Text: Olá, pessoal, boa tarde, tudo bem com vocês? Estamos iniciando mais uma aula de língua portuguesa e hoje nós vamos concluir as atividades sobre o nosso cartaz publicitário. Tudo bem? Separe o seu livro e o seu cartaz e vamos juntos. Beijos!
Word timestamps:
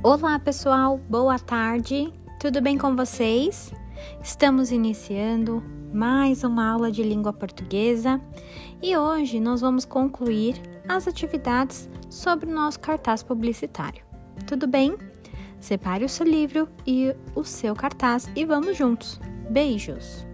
Olá, 0.00 0.38
pessoal, 0.38 1.00
boa 1.08 1.40
tarde, 1.40 2.12
tudo 2.38 2.62
bem 2.62 2.78
com 2.78 2.94
vocês? 2.94 3.72
Estamos 4.22 4.70
iniciando 4.70 5.60
mais 5.92 6.44
uma 6.44 6.70
aula 6.70 6.88
de 6.88 7.02
língua 7.02 7.32
portuguesa 7.32 8.20
e 8.80 8.96
hoje 8.96 9.40
nós 9.40 9.60
vamos 9.60 9.84
concluir 9.84 10.54
as 10.88 11.08
atividades 11.08 11.90
sobre 12.08 12.48
o 12.48 12.54
nosso 12.54 12.78
cartaz 12.78 13.24
publicitário. 13.24 14.04
Tudo 14.46 14.68
bem? 14.68 14.96
Separe 15.58 16.04
o 16.04 16.08
seu 16.08 16.24
livro 16.24 16.68
e 16.86 17.12
o 17.34 17.42
seu 17.42 17.74
cartaz 17.74 18.30
e 18.36 18.44
vamos 18.44 18.76
juntos. 18.76 19.20
Beijos! 19.50 20.24